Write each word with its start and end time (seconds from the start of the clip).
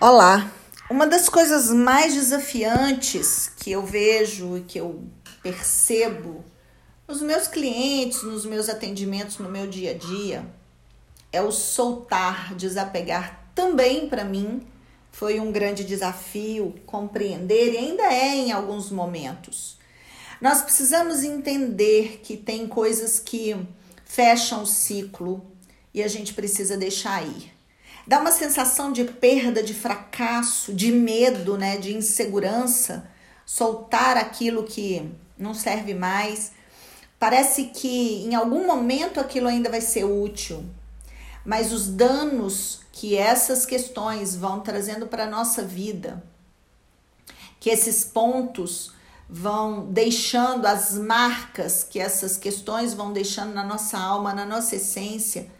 Olá! 0.00 0.48
Uma 0.88 1.08
das 1.08 1.28
coisas 1.28 1.72
mais 1.72 2.14
desafiantes 2.14 3.50
que 3.56 3.72
eu 3.72 3.84
vejo 3.84 4.56
e 4.56 4.60
que 4.60 4.78
eu 4.78 5.02
percebo 5.42 6.44
nos 7.08 7.20
meus 7.20 7.48
clientes, 7.48 8.22
nos 8.22 8.46
meus 8.46 8.68
atendimentos, 8.68 9.38
no 9.38 9.48
meu 9.48 9.66
dia 9.66 9.90
a 9.90 9.94
dia, 9.94 10.46
é 11.32 11.42
o 11.42 11.50
soltar, 11.50 12.54
desapegar. 12.54 13.50
Também 13.56 14.08
para 14.08 14.22
mim 14.22 14.64
foi 15.10 15.40
um 15.40 15.50
grande 15.50 15.82
desafio 15.82 16.76
compreender 16.86 17.72
e 17.72 17.78
ainda 17.78 18.04
é 18.04 18.36
em 18.36 18.52
alguns 18.52 18.92
momentos. 18.92 19.78
Nós 20.40 20.62
precisamos 20.62 21.24
entender 21.24 22.20
que 22.22 22.36
tem 22.36 22.68
coisas 22.68 23.18
que 23.18 23.56
fecham 24.04 24.62
o 24.62 24.66
ciclo 24.66 25.44
e 25.92 26.04
a 26.04 26.06
gente 26.06 26.34
precisa 26.34 26.76
deixar 26.76 27.26
ir. 27.26 27.57
Dá 28.08 28.18
uma 28.18 28.32
sensação 28.32 28.90
de 28.90 29.04
perda, 29.04 29.62
de 29.62 29.74
fracasso, 29.74 30.72
de 30.72 30.90
medo, 30.90 31.58
né, 31.58 31.76
de 31.76 31.94
insegurança, 31.94 33.06
soltar 33.44 34.16
aquilo 34.16 34.62
que 34.62 35.12
não 35.36 35.52
serve 35.52 35.92
mais. 35.92 36.52
Parece 37.18 37.64
que 37.64 38.24
em 38.24 38.34
algum 38.34 38.66
momento 38.66 39.20
aquilo 39.20 39.46
ainda 39.46 39.68
vai 39.68 39.82
ser 39.82 40.04
útil, 40.04 40.64
mas 41.44 41.70
os 41.70 41.86
danos 41.86 42.80
que 42.92 43.14
essas 43.14 43.66
questões 43.66 44.34
vão 44.34 44.60
trazendo 44.60 45.06
para 45.06 45.24
a 45.24 45.30
nossa 45.30 45.62
vida, 45.62 46.24
que 47.60 47.68
esses 47.68 48.06
pontos 48.06 48.90
vão 49.28 49.84
deixando, 49.84 50.64
as 50.64 50.94
marcas 50.94 51.84
que 51.84 52.00
essas 52.00 52.38
questões 52.38 52.94
vão 52.94 53.12
deixando 53.12 53.52
na 53.52 53.64
nossa 53.64 53.98
alma, 53.98 54.32
na 54.32 54.46
nossa 54.46 54.76
essência, 54.76 55.57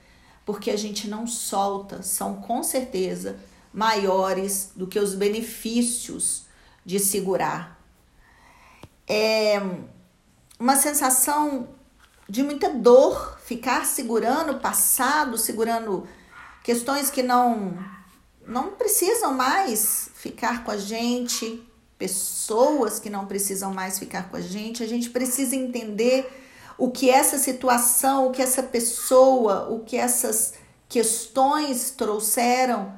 porque 0.48 0.70
a 0.70 0.78
gente 0.78 1.06
não 1.06 1.26
solta, 1.26 2.02
são 2.02 2.36
com 2.36 2.62
certeza 2.62 3.38
maiores 3.70 4.70
do 4.74 4.86
que 4.86 4.98
os 4.98 5.14
benefícios 5.14 6.46
de 6.86 6.98
segurar. 6.98 7.78
É 9.06 9.60
uma 10.58 10.74
sensação 10.74 11.68
de 12.26 12.42
muita 12.42 12.70
dor 12.70 13.38
ficar 13.44 13.84
segurando 13.84 14.52
o 14.52 14.58
passado, 14.58 15.36
segurando 15.36 16.08
questões 16.64 17.10
que 17.10 17.22
não 17.22 17.76
não 18.46 18.70
precisam 18.70 19.34
mais 19.34 20.08
ficar 20.14 20.64
com 20.64 20.70
a 20.70 20.78
gente, 20.78 21.62
pessoas 21.98 22.98
que 22.98 23.10
não 23.10 23.26
precisam 23.26 23.74
mais 23.74 23.98
ficar 23.98 24.30
com 24.30 24.38
a 24.38 24.40
gente. 24.40 24.82
A 24.82 24.86
gente 24.86 25.10
precisa 25.10 25.54
entender 25.54 26.47
o 26.78 26.90
que 26.90 27.10
essa 27.10 27.36
situação, 27.36 28.28
o 28.28 28.30
que 28.30 28.40
essa 28.40 28.62
pessoa, 28.62 29.68
o 29.68 29.80
que 29.80 29.96
essas 29.96 30.54
questões 30.88 31.90
trouxeram 31.90 32.96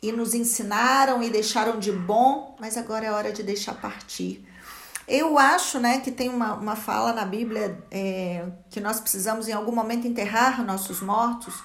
e 0.00 0.12
nos 0.12 0.32
ensinaram 0.32 1.22
e 1.22 1.28
deixaram 1.28 1.78
de 1.78 1.90
bom, 1.90 2.56
mas 2.60 2.76
agora 2.76 3.06
é 3.06 3.10
hora 3.10 3.32
de 3.32 3.42
deixar 3.42 3.74
partir. 3.74 4.46
Eu 5.08 5.38
acho 5.38 5.80
né, 5.80 6.00
que 6.00 6.10
tem 6.10 6.30
uma, 6.30 6.54
uma 6.54 6.76
fala 6.76 7.12
na 7.12 7.26
Bíblia 7.26 7.82
é, 7.90 8.46
que 8.70 8.80
nós 8.80 9.00
precisamos 9.00 9.48
em 9.48 9.52
algum 9.52 9.72
momento 9.72 10.06
enterrar 10.06 10.64
nossos 10.64 11.00
mortos, 11.00 11.62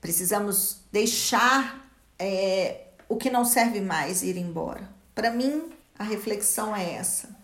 precisamos 0.00 0.80
deixar 0.90 1.88
é, 2.18 2.86
o 3.08 3.16
que 3.16 3.30
não 3.30 3.44
serve 3.44 3.80
mais 3.80 4.22
ir 4.22 4.36
embora. 4.36 4.88
Para 5.14 5.30
mim, 5.30 5.70
a 5.98 6.04
reflexão 6.04 6.74
é 6.74 6.94
essa. 6.94 7.37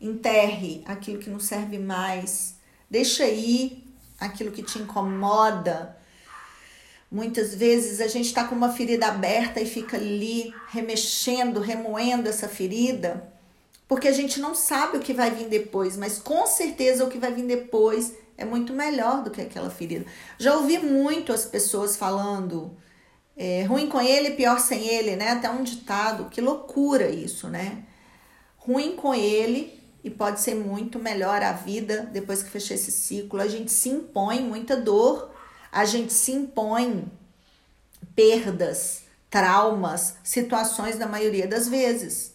Enterre 0.00 0.82
aquilo 0.86 1.18
que 1.18 1.30
não 1.30 1.40
serve 1.40 1.78
mais. 1.78 2.56
Deixa 2.90 3.24
aí 3.24 3.84
aquilo 4.18 4.52
que 4.52 4.62
te 4.62 4.78
incomoda. 4.78 5.96
Muitas 7.10 7.54
vezes 7.54 8.00
a 8.00 8.08
gente 8.08 8.26
está 8.26 8.44
com 8.44 8.54
uma 8.54 8.72
ferida 8.72 9.06
aberta 9.06 9.60
e 9.60 9.66
fica 9.66 9.96
ali 9.96 10.52
remexendo, 10.68 11.60
remoendo 11.60 12.28
essa 12.28 12.48
ferida, 12.48 13.32
porque 13.86 14.08
a 14.08 14.12
gente 14.12 14.40
não 14.40 14.54
sabe 14.54 14.96
o 14.96 15.00
que 15.00 15.14
vai 15.14 15.30
vir 15.30 15.48
depois, 15.48 15.96
mas 15.96 16.18
com 16.18 16.46
certeza 16.46 17.04
o 17.04 17.08
que 17.08 17.18
vai 17.18 17.32
vir 17.32 17.46
depois 17.46 18.12
é 18.36 18.44
muito 18.44 18.72
melhor 18.72 19.22
do 19.22 19.30
que 19.30 19.40
aquela 19.40 19.70
ferida. 19.70 20.04
Já 20.38 20.56
ouvi 20.56 20.78
muito 20.78 21.32
as 21.32 21.44
pessoas 21.44 21.96
falando 21.96 22.76
é, 23.36 23.62
ruim 23.62 23.88
com 23.88 24.00
ele, 24.00 24.32
pior 24.32 24.58
sem 24.58 24.88
ele, 24.88 25.14
né? 25.14 25.30
Até 25.30 25.48
um 25.48 25.62
ditado, 25.62 26.28
que 26.28 26.40
loucura 26.40 27.08
isso, 27.08 27.48
né? 27.48 27.84
Ruim 28.56 28.96
com 28.96 29.14
ele, 29.14 29.80
e 30.06 30.10
pode 30.10 30.40
ser 30.40 30.54
muito 30.54 31.00
melhor 31.00 31.42
a 31.42 31.50
vida 31.50 32.08
depois 32.12 32.40
que 32.40 32.48
fechar 32.48 32.74
esse 32.74 32.92
ciclo. 32.92 33.40
A 33.40 33.48
gente 33.48 33.72
se 33.72 33.88
impõe 33.88 34.40
muita 34.40 34.76
dor, 34.76 35.34
a 35.72 35.84
gente 35.84 36.12
se 36.12 36.30
impõe 36.30 37.10
perdas, 38.14 39.02
traumas, 39.28 40.14
situações 40.22 40.96
da 40.96 41.08
maioria 41.08 41.48
das 41.48 41.66
vezes. 41.66 42.34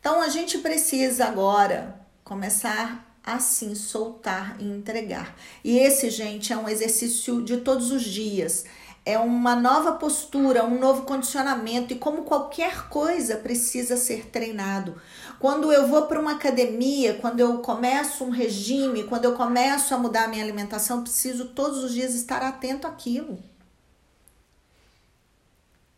Então 0.00 0.22
a 0.22 0.28
gente 0.28 0.56
precisa 0.56 1.26
agora 1.26 2.00
começar 2.24 3.06
a 3.22 3.38
sim 3.40 3.74
soltar 3.74 4.56
e 4.58 4.64
entregar. 4.64 5.36
E 5.62 5.78
esse, 5.78 6.08
gente, 6.08 6.50
é 6.50 6.56
um 6.56 6.66
exercício 6.66 7.42
de 7.42 7.58
todos 7.58 7.90
os 7.90 8.04
dias 8.04 8.64
é 9.06 9.16
uma 9.16 9.54
nova 9.54 9.92
postura, 9.92 10.64
um 10.64 10.80
novo 10.80 11.02
condicionamento 11.02 11.92
e 11.92 11.98
como 11.98 12.24
qualquer 12.24 12.88
coisa 12.88 13.36
precisa 13.36 13.96
ser 13.96 14.26
treinado. 14.26 15.00
Quando 15.38 15.72
eu 15.72 15.86
vou 15.86 16.06
para 16.06 16.20
uma 16.20 16.32
academia, 16.32 17.14
quando 17.14 17.38
eu 17.38 17.58
começo 17.58 18.24
um 18.24 18.30
regime, 18.30 19.04
quando 19.04 19.24
eu 19.24 19.36
começo 19.36 19.94
a 19.94 19.98
mudar 19.98 20.24
a 20.24 20.28
minha 20.28 20.42
alimentação, 20.42 21.04
preciso 21.04 21.50
todos 21.50 21.84
os 21.84 21.94
dias 21.94 22.16
estar 22.16 22.42
atento 22.42 22.88
àquilo. 22.88 23.38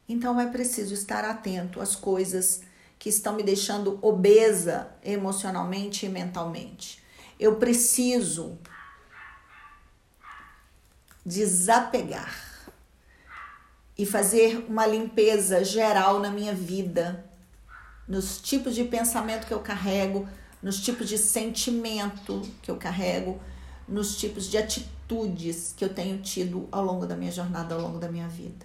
Então 0.07 0.39
é 0.39 0.47
preciso 0.47 0.93
estar 0.93 1.25
atento 1.25 1.81
às 1.81 1.97
coisas 1.97 2.61
que 2.99 3.09
estão 3.09 3.35
me 3.35 3.43
deixando 3.43 3.99
obesa 4.03 4.91
emocionalmente 5.03 6.05
e 6.05 6.11
mentalmente. 6.11 7.03
Eu 7.41 7.57
preciso 7.57 8.59
desapegar 11.25 12.58
e 13.99 14.07
fazer 14.07 14.65
uma 14.69 14.87
limpeza 14.87 15.65
geral 15.65 16.21
na 16.21 16.31
minha 16.31 16.55
vida, 16.55 17.25
nos 18.07 18.41
tipos 18.41 18.75
de 18.75 18.85
pensamento 18.85 19.47
que 19.47 19.53
eu 19.53 19.59
carrego, 19.59 20.27
nos 20.63 20.81
tipos 20.81 21.09
de 21.09 21.19
sentimento 21.19 22.43
que 22.63 22.71
eu 22.71 22.77
carrego, 22.77 23.41
nos 23.89 24.17
tipos 24.17 24.47
de 24.47 24.57
atitudes 24.57 25.75
que 25.77 25.85
eu 25.85 25.89
tenho 25.93 26.19
tido 26.19 26.69
ao 26.71 26.85
longo 26.85 27.07
da 27.07 27.17
minha 27.17 27.33
jornada, 27.33 27.75
ao 27.75 27.81
longo 27.81 27.99
da 27.99 28.09
minha 28.09 28.29
vida. 28.29 28.65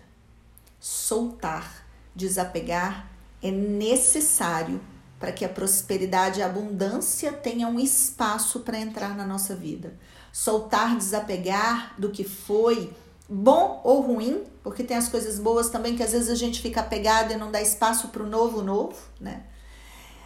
Soltar, 0.80 1.86
desapegar 2.16 3.10
é 3.42 3.50
necessário 3.50 4.80
para 5.20 5.32
que 5.32 5.46
a 5.46 5.50
prosperidade 5.50 6.40
e 6.40 6.44
a 6.44 6.48
abundância 6.48 7.32
tenham 7.32 7.72
um 7.72 7.80
espaço 7.80 8.60
para 8.60 8.78
entrar 8.78 9.16
na 9.16 9.26
nossa 9.26 9.56
vida. 9.56 9.94
Soltar, 10.32 10.98
desapegar 10.98 11.94
do 11.98 12.10
que 12.10 12.24
foi 12.24 12.94
bom 13.30 13.82
ou 13.84 14.02
ruim, 14.02 14.44
porque 14.64 14.84
tem 14.84 14.98
as 14.98 15.08
coisas 15.10 15.40
boas 15.40 15.70
também 15.70 15.96
que 15.96 16.04
às 16.04 16.12
vezes 16.12 16.30
a 16.30 16.36
gente 16.36 16.62
fica 16.62 16.82
apegado 16.82 17.32
e 17.32 17.38
não 17.38 17.52
dá 17.52 17.62
espaço 17.62 18.10
para 18.10 18.24
o 18.24 18.30
novo 18.30 18.62
novo, 18.62 18.98
né? 19.20 19.44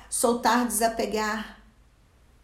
Soltar, 0.10 0.66
desapegar 0.68 1.62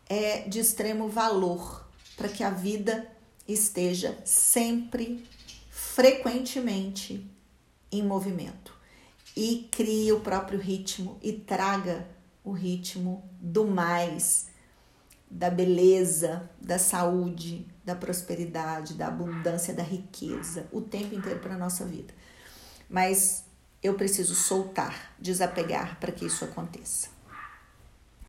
é 0.08 0.42
de 0.42 0.60
extremo 0.60 1.08
valor 1.08 1.88
para 2.16 2.30
que 2.30 2.44
a 2.44 2.50
vida 2.50 3.08
esteja 3.48 4.18
sempre, 4.24 5.26
frequentemente 5.70 7.30
em 7.92 8.04
movimento 8.04 8.74
e 9.36 9.68
crie 9.72 10.12
o 10.12 10.20
próprio 10.20 10.60
ritmo 10.60 11.18
e 11.22 11.34
traga 11.34 12.08
o 12.44 12.52
ritmo 12.52 13.28
do 13.40 13.66
mais 13.66 14.48
da 15.34 15.50
beleza, 15.50 16.48
da 16.62 16.78
saúde, 16.78 17.66
da 17.84 17.96
prosperidade, 17.96 18.94
da 18.94 19.08
abundância, 19.08 19.74
da 19.74 19.82
riqueza, 19.82 20.68
o 20.72 20.80
tempo 20.80 21.16
inteiro 21.16 21.40
para 21.40 21.56
a 21.56 21.58
nossa 21.58 21.84
vida. 21.86 22.14
Mas 22.88 23.44
eu 23.82 23.96
preciso 23.96 24.36
soltar, 24.36 25.16
desapegar 25.20 26.00
para 26.00 26.12
que 26.12 26.26
isso 26.26 26.46
aconteça. 26.46 27.10